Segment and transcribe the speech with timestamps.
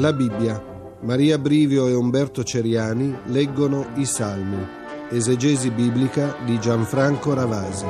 [0.00, 0.58] La Bibbia.
[1.02, 4.66] Maria Brivio e Umberto Ceriani leggono i Salmi.
[5.10, 7.84] Esegesi biblica di Gianfranco Ravasi.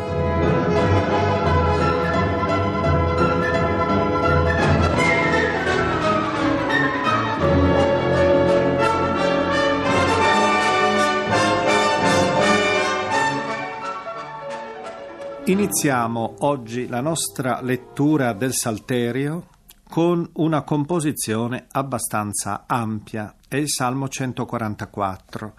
[15.44, 19.58] Iniziamo oggi la nostra lettura del Salterio
[19.90, 25.54] con una composizione abbastanza ampia, è il Salmo 144.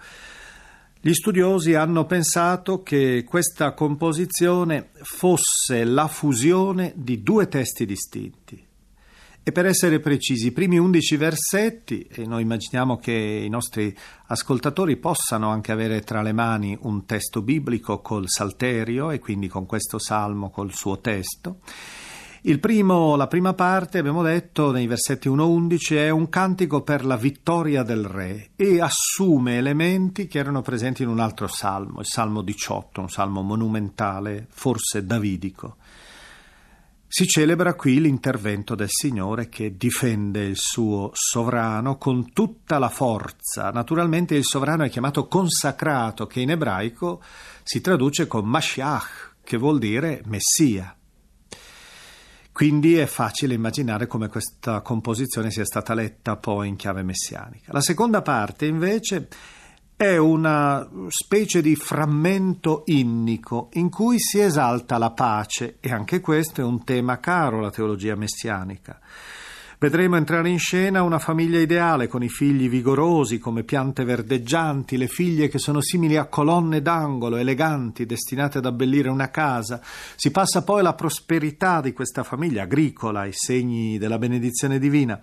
[1.02, 8.66] Gli studiosi hanno pensato che questa composizione fosse la fusione di due testi distinti.
[9.42, 13.94] E per essere precisi, i primi undici versetti, e noi immaginiamo che i nostri
[14.28, 19.66] ascoltatori possano anche avere tra le mani un testo biblico col Salterio e quindi con
[19.66, 21.58] questo salmo col suo testo,
[22.58, 27.84] Primo, la prima parte, abbiamo detto, nei versetti 1-11, è un cantico per la vittoria
[27.84, 33.00] del re e assume elementi che erano presenti in un altro salmo, il Salmo 18,
[33.00, 35.76] un salmo monumentale, forse davidico.
[37.06, 43.70] Si celebra qui l'intervento del Signore che difende il suo sovrano con tutta la forza.
[43.70, 47.22] Naturalmente il sovrano è chiamato consacrato, che in ebraico
[47.62, 50.96] si traduce con Mashiach, che vuol dire Messia.
[52.52, 57.72] Quindi è facile immaginare come questa composizione sia stata letta poi in chiave messianica.
[57.72, 59.28] La seconda parte invece
[59.96, 66.60] è una specie di frammento innico in cui si esalta la pace e anche questo
[66.60, 69.00] è un tema caro alla teologia messianica.
[69.82, 75.08] Vedremo entrare in scena una famiglia ideale con i figli vigorosi come piante verdeggianti, le
[75.08, 79.80] figlie che sono simili a colonne d'angolo, eleganti, destinate ad abbellire una casa.
[80.14, 85.18] Si passa poi alla prosperità di questa famiglia agricola, i segni della benedizione divina.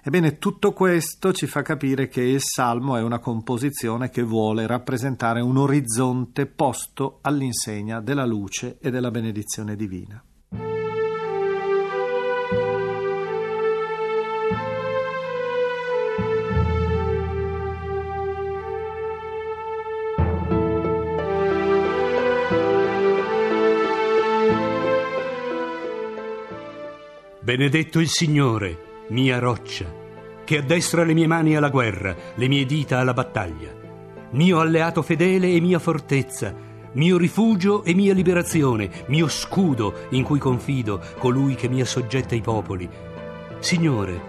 [0.00, 5.40] Ebbene, tutto questo ci fa capire che il Salmo è una composizione che vuole rappresentare
[5.40, 10.22] un orizzonte posto all'insegna della luce e della benedizione divina.
[27.44, 29.84] Benedetto il Signore, mia roccia,
[30.44, 33.70] che addestra le mie mani alla guerra, le mie dita alla battaglia.
[34.30, 36.54] Mio alleato fedele e mia fortezza,
[36.92, 42.40] mio rifugio e mia liberazione, mio scudo in cui confido, colui che mi assoggetta i
[42.40, 42.88] popoli.
[43.58, 44.22] Signore,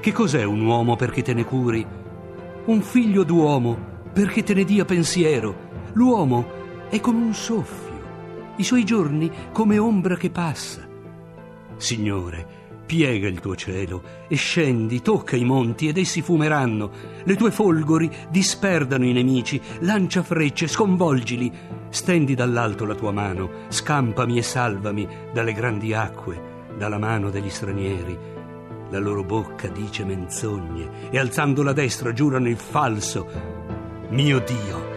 [0.00, 1.86] che cos'è un uomo perché te ne curi?
[2.64, 3.78] Un figlio d'uomo
[4.12, 5.54] perché te ne dia pensiero.
[5.92, 8.00] L'uomo è come un soffio,
[8.56, 10.94] i suoi giorni come ombra che passa.
[11.76, 16.90] Signore, piega il tuo cielo e scendi, tocca i monti ed essi fumeranno.
[17.24, 21.52] Le tue folgori disperdano i nemici, lancia frecce, sconvolgili.
[21.88, 28.18] Stendi dall'alto la tua mano, scampami e salvami dalle grandi acque, dalla mano degli stranieri.
[28.90, 33.26] La loro bocca dice menzogne e alzando la destra giurano il falso.
[34.10, 34.94] Mio Dio,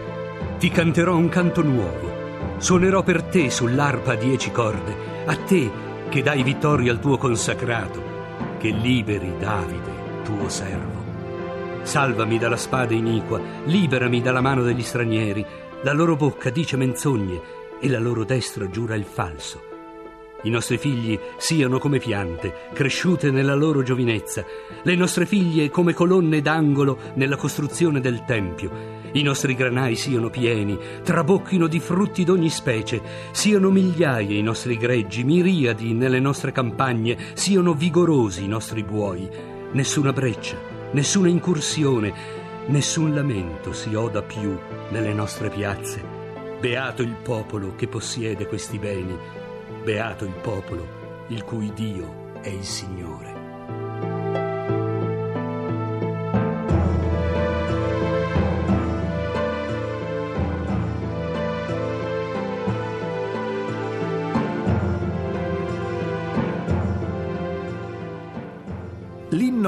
[0.58, 2.18] ti canterò un canto nuovo.
[2.58, 5.24] Suonerò per te sull'arpa a dieci corde.
[5.26, 8.02] A te che dai vittoria al tuo consacrato,
[8.58, 11.04] che liberi Davide, tuo servo.
[11.82, 15.46] Salvami dalla spada iniqua, liberami dalla mano degli stranieri.
[15.84, 17.40] La loro bocca dice menzogne
[17.80, 19.69] e la loro destra giura il falso.
[20.42, 24.42] I nostri figli siano come piante, cresciute nella loro giovinezza,
[24.82, 28.98] le nostre figlie come colonne d'angolo nella costruzione del Tempio.
[29.12, 33.02] I nostri granai siano pieni, trabocchino di frutti d'ogni specie,
[33.32, 39.28] siano migliaia i nostri greggi, miriadi nelle nostre campagne, siano vigorosi i nostri buoi.
[39.72, 40.56] Nessuna breccia,
[40.92, 42.14] nessuna incursione,
[42.68, 44.56] nessun lamento si oda più
[44.88, 46.02] nelle nostre piazze.
[46.58, 49.39] Beato il popolo che possiede questi beni
[49.82, 50.86] Beato il popolo,
[51.28, 53.29] il cui Dio è il Signore.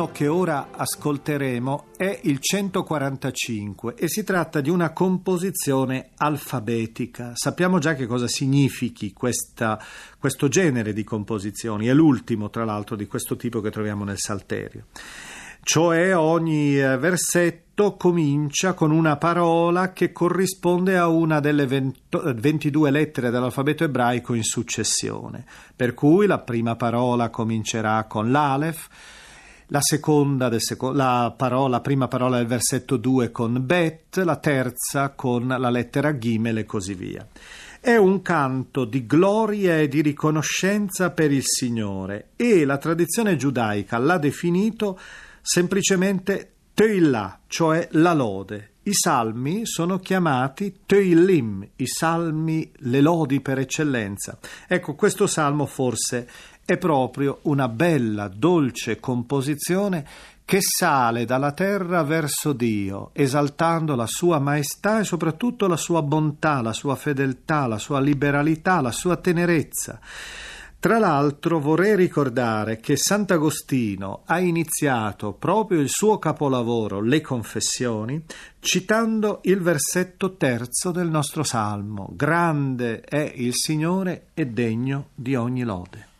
[0.02, 7.30] L'inno che ora ascolteremo è il 145 e si tratta di una composizione alfabetica.
[7.34, 9.80] Sappiamo già che cosa significhi questa,
[10.18, 14.86] questo genere di composizioni, è l'ultimo tra l'altro di questo tipo che troviamo nel Salterio.
[15.62, 23.30] Cioè ogni eh, versetto comincia con una parola che corrisponde a una delle 22 lettere
[23.30, 25.44] dell'alfabeto ebraico in successione.
[25.76, 28.88] Per cui la prima parola comincerà con l'Alef,
[29.72, 35.08] la seconda, seco- la, parola, la prima parola del versetto 2 con bet, la terza
[35.16, 37.26] con la lettera gimel e così via.
[37.80, 43.96] È un canto di gloria e di riconoscenza per il Signore e la tradizione giudaica
[43.96, 45.00] l'ha definito
[45.40, 48.72] semplicemente Teilah, cioè la lode.
[48.84, 54.38] I salmi sono chiamati Teilim, i salmi, le lodi per eccellenza.
[54.66, 56.28] Ecco, questo salmo forse
[56.64, 60.06] è proprio una bella, dolce composizione
[60.44, 66.60] che sale dalla terra verso Dio, esaltando la sua maestà e soprattutto la sua bontà,
[66.60, 69.98] la sua fedeltà, la sua liberalità, la sua tenerezza.
[70.78, 78.20] Tra l'altro vorrei ricordare che Sant'Agostino ha iniziato proprio il suo capolavoro, le Confessioni,
[78.58, 85.62] citando il versetto terzo del nostro salmo, Grande è il Signore e degno di ogni
[85.62, 86.10] lode.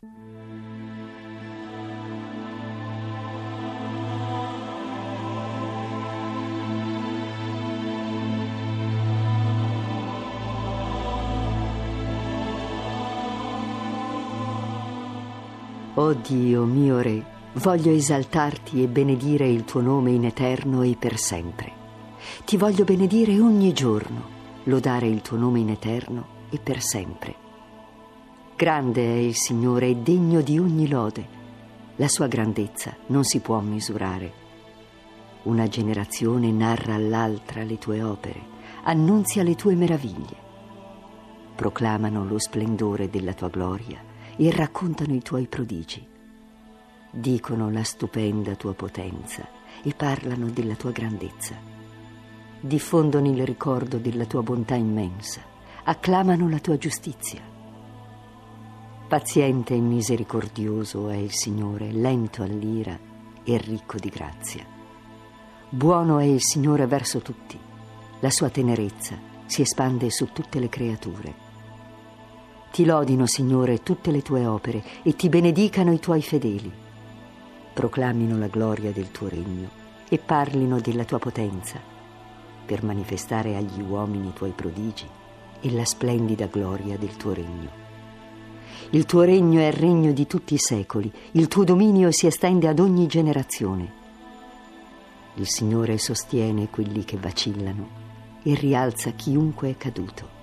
[15.94, 17.22] Oh Dio mio Re,
[17.56, 21.70] voglio esaltarti e benedire il tuo nome in eterno e per sempre.
[22.46, 24.22] Ti voglio benedire ogni giorno,
[24.64, 27.34] lodare il tuo nome in eterno e per sempre.
[28.56, 31.28] Grande è il Signore e degno di ogni lode.
[31.96, 34.32] La sua grandezza non si può misurare.
[35.42, 38.40] Una generazione narra all'altra le tue opere,
[38.84, 40.36] annunzia le tue meraviglie.
[41.54, 46.06] Proclamano lo splendore della tua gloria e raccontano i tuoi prodigi.
[47.11, 49.46] Dicono la stupenda tua potenza
[49.82, 51.55] e parlano della tua grandezza.
[52.61, 55.40] Diffondono il ricordo della tua bontà immensa,
[55.84, 57.40] acclamano la tua giustizia.
[59.08, 62.99] Paziente e misericordioso è il Signore, lento all'ira
[63.44, 64.64] e ricco di grazia.
[65.69, 67.58] Buono è il Signore verso tutti,
[68.20, 71.51] la sua tenerezza si espande su tutte le creature.
[72.72, 76.72] Ti lodino, Signore, tutte le tue opere e ti benedicano i tuoi fedeli.
[77.74, 79.69] Proclamino la gloria del tuo regno
[80.08, 81.78] e parlino della tua potenza
[82.64, 85.06] per manifestare agli uomini i tuoi prodigi
[85.60, 87.69] e la splendida gloria del tuo regno.
[88.88, 92.69] Il tuo regno è il regno di tutti i secoli, il tuo dominio si estende
[92.69, 93.92] ad ogni generazione.
[95.34, 97.86] Il Signore sostiene quelli che vacillano
[98.42, 100.40] e rialza chiunque è caduto.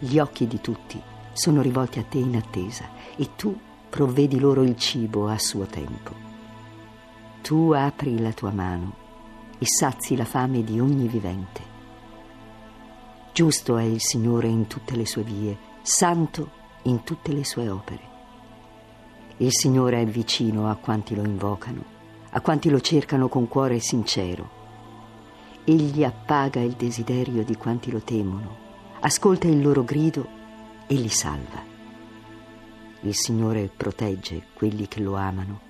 [0.00, 1.02] Gli occhi di tutti
[1.32, 3.58] sono rivolti a te in attesa e tu
[3.90, 6.14] provvedi loro il cibo a suo tempo.
[7.42, 8.94] Tu apri la tua mano
[9.58, 11.62] e sazi la fame di ogni vivente.
[13.32, 16.50] Giusto è il Signore in tutte le sue vie, santo
[16.82, 18.02] in tutte le sue opere.
[19.38, 21.82] Il Signore è vicino a quanti lo invocano,
[22.30, 24.48] a quanti lo cercano con cuore sincero.
[25.64, 28.66] Egli appaga il desiderio di quanti lo temono
[29.00, 30.26] ascolta il loro grido
[30.86, 31.62] e li salva.
[33.00, 35.60] Il Signore protegge quelli che lo amano,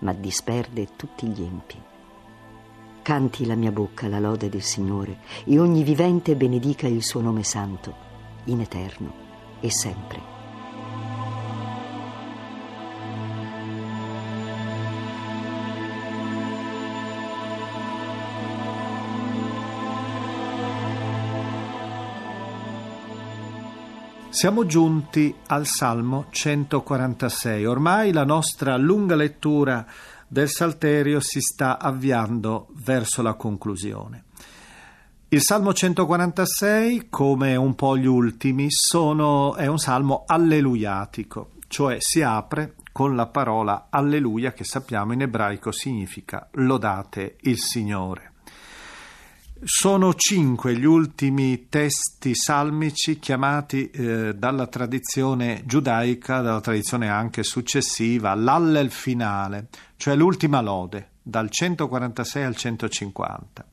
[0.00, 1.80] ma disperde tutti gli empi.
[3.02, 7.44] Canti la mia bocca la lode del Signore e ogni vivente benedica il suo nome
[7.44, 7.94] santo,
[8.44, 9.12] in eterno
[9.60, 10.33] e sempre.
[24.34, 27.64] Siamo giunti al Salmo 146.
[27.66, 29.86] Ormai la nostra lunga lettura
[30.26, 34.24] del Salterio si sta avviando verso la conclusione.
[35.28, 42.20] Il Salmo 146, come un po' gli ultimi, sono, è un salmo alleluiatico, cioè si
[42.20, 48.33] apre con la parola alleluia che sappiamo in ebraico significa lodate il Signore.
[49.62, 58.34] Sono cinque gli ultimi testi salmici chiamati eh, dalla tradizione giudaica, dalla tradizione anche successiva,
[58.34, 63.66] l'allel finale, cioè l'ultima lode, dal 146 al 150.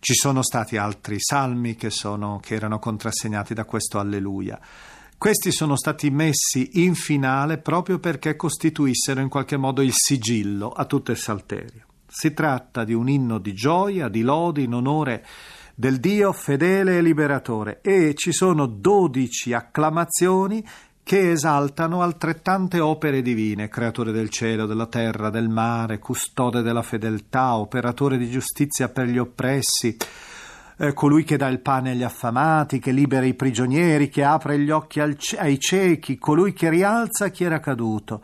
[0.00, 4.58] Ci sono stati altri salmi che, sono, che erano contrassegnati da questo alleluia.
[5.16, 10.84] Questi sono stati messi in finale proprio perché costituissero in qualche modo il sigillo a
[10.84, 11.84] tutto il salterio.
[12.12, 15.24] Si tratta di un inno di gioia, di lodi in onore
[15.76, 17.78] del Dio fedele e liberatore.
[17.82, 20.66] E ci sono dodici acclamazioni
[21.04, 27.54] che esaltano altrettante opere divine, creatore del cielo, della terra, del mare, custode della fedeltà,
[27.54, 29.96] operatore di giustizia per gli oppressi,
[30.78, 34.70] eh, colui che dà il pane agli affamati, che libera i prigionieri, che apre gli
[34.70, 38.20] occhi ai ciechi, colui che rialza chi era caduto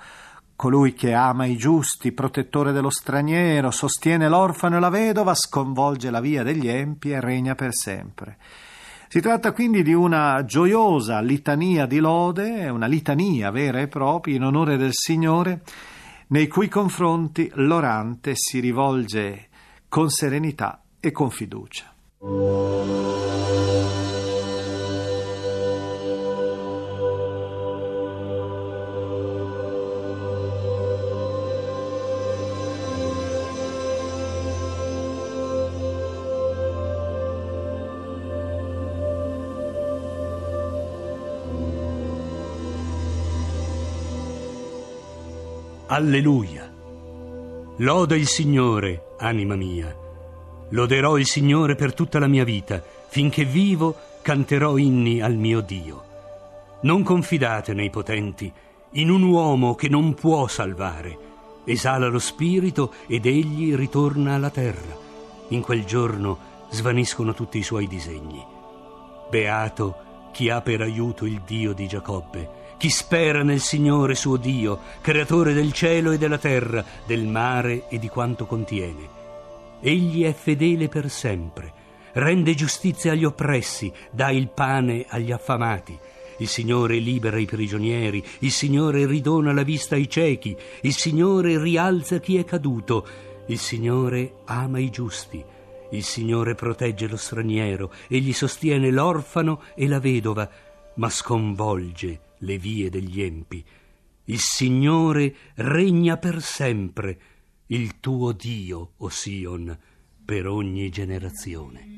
[0.57, 6.21] colui che ama i giusti, protettore dello straniero, sostiene l'orfano e la vedova, sconvolge la
[6.21, 8.39] via degli empi e regna per sempre.
[9.09, 14.43] Si tratta quindi di una gioiosa litania di lode, una litania vera e propria in
[14.43, 15.63] onore del Signore,
[16.29, 19.49] nei cui confronti l'orante si rivolge
[19.89, 21.95] con serenità e con fiducia.
[45.97, 46.71] Alleluia.
[47.79, 49.97] Loda il Signore, anima mia.
[50.69, 52.85] Loderò il Signore per tutta la mia vita.
[53.09, 56.05] Finché vivo, canterò inni al mio Dio.
[56.83, 58.53] Non confidate nei potenti,
[58.91, 61.17] in un uomo che non può salvare.
[61.65, 64.95] Esala lo spirito ed egli ritorna alla terra.
[65.49, 68.45] In quel giorno svaniscono tutti i suoi disegni.
[69.31, 69.97] Beato
[70.31, 75.55] chi ha per aiuto il Dio di Giacobbe chi spera nel Signore suo Dio, creatore
[75.55, 79.15] del cielo e della terra, del mare e di quanto contiene.
[79.81, 81.73] Egli è fedele per sempre,
[82.13, 85.99] rende giustizia agli oppressi, dà il pane agli affamati.
[86.39, 92.19] Il Signore libera i prigionieri, il Signore ridona la vista ai ciechi, il Signore rialza
[92.21, 93.07] chi è caduto,
[93.47, 95.43] il Signore ama i giusti,
[95.93, 100.47] il Signore protegge lo straniero, egli sostiene l'orfano e la vedova,
[100.97, 103.65] ma sconvolge le vie degli empi.
[104.25, 107.19] Il Signore regna per sempre,
[107.67, 109.77] il tuo Dio, o Sion,
[110.25, 111.95] per ogni generazione.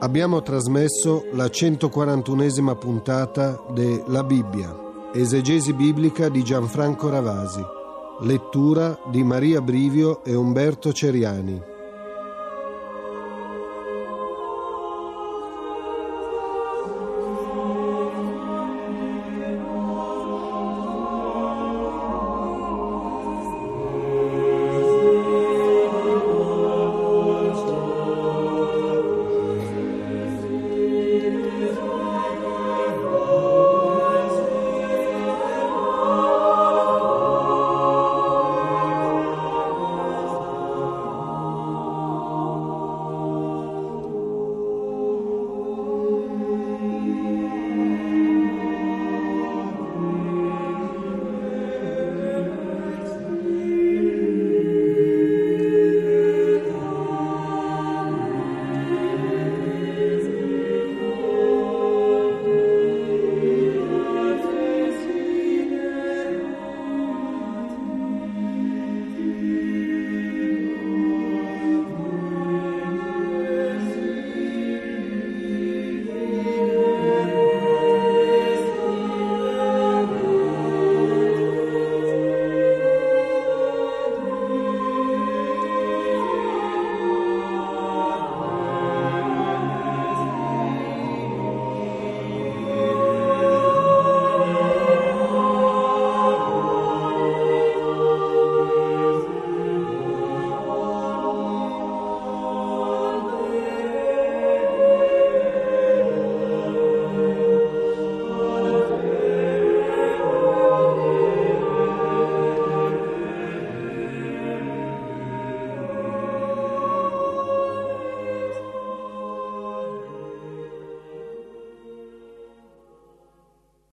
[0.00, 7.64] Abbiamo trasmesso la 141esima puntata de La Bibbia Esegesi biblica di Gianfranco Ravasi.
[8.20, 11.77] Lettura di Maria Brivio e Umberto Ceriani.